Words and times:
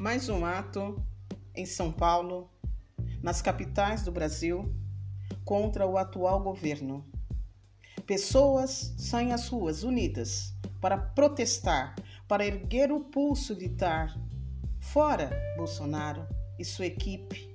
mais 0.00 0.28
um 0.28 0.44
ato 0.44 1.04
em 1.54 1.66
São 1.66 1.90
Paulo, 1.90 2.48
nas 3.20 3.42
capitais 3.42 4.02
do 4.04 4.12
Brasil, 4.12 4.72
contra 5.44 5.86
o 5.86 5.98
atual 5.98 6.40
governo. 6.40 7.04
Pessoas 8.06 8.94
saem 8.96 9.32
às 9.32 9.48
ruas 9.48 9.82
unidas 9.82 10.54
para 10.80 10.96
protestar, 10.96 11.96
para 12.28 12.46
erguer 12.46 12.92
o 12.92 13.00
pulso 13.00 13.52
e 13.52 13.56
gritar: 13.56 14.16
fora 14.78 15.30
Bolsonaro 15.56 16.24
e 16.58 16.64
sua 16.64 16.86
equipe. 16.86 17.52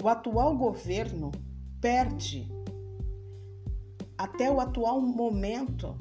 O 0.00 0.08
atual 0.08 0.56
governo 0.56 1.32
perde, 1.80 2.48
até 4.16 4.50
o 4.50 4.60
atual 4.60 5.00
momento, 5.00 5.96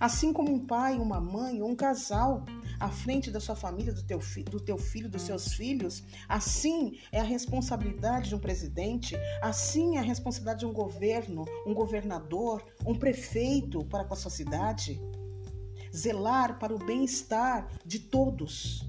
assim 0.00 0.32
como 0.32 0.52
um 0.52 0.66
pai, 0.66 0.98
uma 0.98 1.20
mãe 1.20 1.62
ou 1.62 1.70
um 1.70 1.76
casal 1.76 2.44
à 2.78 2.88
frente 2.90 3.30
da 3.30 3.40
sua 3.40 3.56
família, 3.56 3.92
do 3.92 4.02
teu, 4.02 4.20
do 4.50 4.60
teu 4.60 4.78
filho, 4.78 5.08
dos 5.08 5.22
seus 5.22 5.54
filhos. 5.54 6.02
Assim 6.28 6.98
é 7.12 7.20
a 7.20 7.24
responsabilidade 7.24 8.28
de 8.28 8.34
um 8.34 8.38
presidente, 8.38 9.16
assim 9.42 9.96
é 9.96 10.00
a 10.00 10.02
responsabilidade 10.02 10.60
de 10.60 10.66
um 10.66 10.72
governo, 10.72 11.44
um 11.66 11.74
governador, 11.74 12.64
um 12.86 12.94
prefeito 12.94 13.84
para 13.84 14.04
com 14.04 14.14
a 14.14 14.16
sua 14.16 14.30
cidade. 14.30 15.00
Zelar 15.94 16.58
para 16.58 16.74
o 16.74 16.78
bem-estar 16.78 17.68
de 17.84 17.98
todos. 18.00 18.88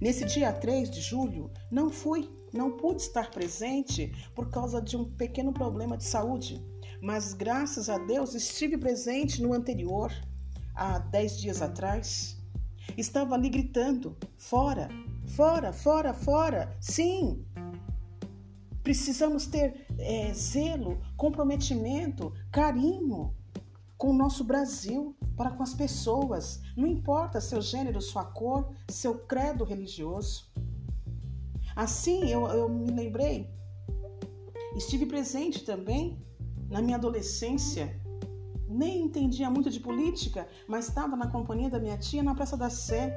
Nesse 0.00 0.24
dia 0.26 0.52
3 0.52 0.90
de 0.90 1.00
julho, 1.00 1.50
não 1.70 1.90
fui, 1.90 2.30
não 2.52 2.76
pude 2.76 3.02
estar 3.02 3.30
presente 3.30 4.12
por 4.34 4.50
causa 4.50 4.80
de 4.80 4.96
um 4.96 5.04
pequeno 5.04 5.52
problema 5.52 5.96
de 5.96 6.04
saúde, 6.04 6.62
mas 7.00 7.32
graças 7.32 7.88
a 7.88 7.98
Deus 7.98 8.34
estive 8.34 8.76
presente 8.76 9.40
no 9.40 9.54
anterior, 9.54 10.12
há 10.74 10.98
10 10.98 11.38
dias 11.38 11.62
atrás. 11.62 12.35
Estava 12.96 13.34
ali 13.34 13.48
gritando: 13.48 14.16
fora, 14.36 14.88
fora, 15.36 15.72
fora, 15.72 16.12
fora. 16.12 16.76
Sim! 16.80 17.44
Precisamos 18.82 19.46
ter 19.46 19.86
é, 19.98 20.32
zelo, 20.32 21.00
comprometimento, 21.16 22.32
carinho 22.52 23.34
com 23.98 24.10
o 24.10 24.16
nosso 24.16 24.44
Brasil, 24.44 25.16
para 25.36 25.50
com 25.50 25.62
as 25.62 25.74
pessoas. 25.74 26.60
Não 26.76 26.86
importa 26.86 27.40
seu 27.40 27.60
gênero, 27.60 28.00
sua 28.00 28.24
cor, 28.24 28.72
seu 28.88 29.18
credo 29.18 29.64
religioso. 29.64 30.52
Assim, 31.74 32.30
eu, 32.30 32.46
eu 32.46 32.68
me 32.68 32.90
lembrei, 32.90 33.50
estive 34.76 35.04
presente 35.04 35.64
também 35.64 36.24
na 36.70 36.80
minha 36.80 36.96
adolescência 36.96 38.00
nem 38.76 39.02
entendia 39.02 39.50
muito 39.50 39.70
de 39.70 39.80
política, 39.80 40.46
mas 40.68 40.88
estava 40.88 41.16
na 41.16 41.30
companhia 41.30 41.70
da 41.70 41.80
minha 41.80 41.96
tia 41.96 42.22
na 42.22 42.34
Praça 42.34 42.56
da 42.56 42.68
Sé. 42.68 43.16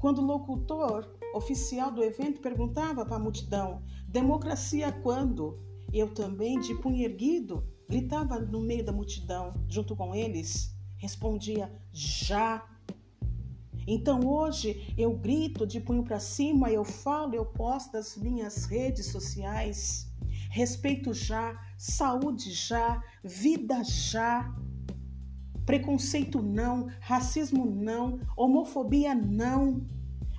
Quando 0.00 0.18
o 0.18 0.26
locutor 0.26 1.16
oficial 1.34 1.90
do 1.90 2.02
evento 2.02 2.40
perguntava 2.40 3.04
para 3.06 3.16
a 3.16 3.20
multidão: 3.20 3.82
democracia 4.06 4.92
quando? 4.92 5.58
Eu 5.92 6.12
também, 6.12 6.60
de 6.60 6.74
punho 6.74 7.02
erguido, 7.02 7.66
gritava 7.88 8.38
no 8.38 8.60
meio 8.60 8.84
da 8.84 8.92
multidão, 8.92 9.54
junto 9.68 9.96
com 9.96 10.14
eles, 10.14 10.76
respondia: 10.98 11.72
já. 11.92 12.64
Então 13.86 14.20
hoje 14.26 14.92
eu 14.98 15.16
grito 15.16 15.66
de 15.66 15.80
punho 15.80 16.02
para 16.02 16.18
cima, 16.18 16.70
eu 16.70 16.84
falo, 16.84 17.34
eu 17.34 17.46
posto 17.46 17.92
das 17.92 18.16
minhas 18.16 18.64
redes 18.66 19.06
sociais. 19.06 20.12
Respeito 20.50 21.12
já, 21.12 21.58
saúde 21.78 22.50
já, 22.50 23.02
vida 23.22 23.82
já. 23.84 24.54
Preconceito 25.66 26.40
não, 26.40 26.88
racismo 27.00 27.66
não, 27.66 28.20
homofobia 28.36 29.16
não. 29.16 29.84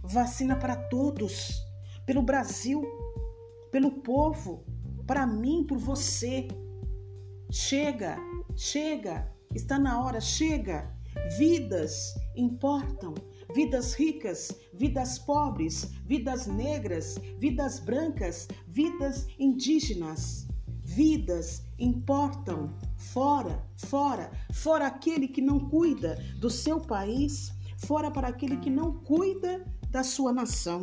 Vacina 0.02 0.56
para 0.56 0.78
todos, 0.78 1.62
pelo 2.06 2.22
Brasil, 2.22 2.82
pelo 3.70 3.92
povo, 3.92 4.64
para 5.06 5.28
mim, 5.28 5.66
por 5.68 5.78
você. 5.78 6.48
Chega, 7.52 8.18
chega, 8.56 9.30
está 9.54 9.78
na 9.78 10.02
hora, 10.02 10.22
chega. 10.22 10.96
Vidas 11.38 12.14
importam, 12.36 13.14
vidas 13.54 13.94
ricas, 13.96 14.50
vidas 14.74 15.20
pobres, 15.20 15.92
vidas 16.06 16.48
negras, 16.48 17.16
vidas 17.38 17.80
brancas, 17.80 18.48
vidas 18.68 19.28
indígenas. 19.38 20.48
Vidas 20.98 21.62
importam. 21.78 22.74
Fora, 22.98 23.64
fora, 23.76 24.32
fora 24.52 24.88
aquele 24.88 25.28
que 25.28 25.40
não 25.40 25.60
cuida 25.60 26.18
do 26.40 26.50
seu 26.50 26.82
país, 26.82 27.54
fora 27.86 28.10
para 28.10 28.30
aquele 28.30 28.58
que 28.58 28.72
não 28.72 28.94
cuida 29.04 29.64
da 29.92 30.04
sua 30.04 30.34
nação. 30.34 30.82